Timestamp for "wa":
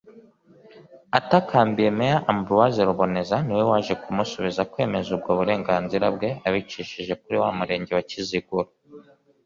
7.43-7.49, 7.97-8.03